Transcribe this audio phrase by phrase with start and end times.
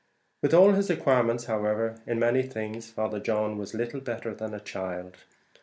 [0.41, 4.59] With all his acquirements, however, in many things Father John was little better than a
[4.59, 5.17] child.